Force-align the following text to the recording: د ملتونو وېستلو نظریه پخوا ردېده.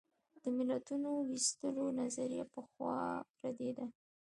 د 0.41 0.43
ملتونو 0.57 1.09
وېستلو 1.29 1.85
نظریه 1.99 2.45
پخوا 2.53 2.97
ردېده. 3.41 3.85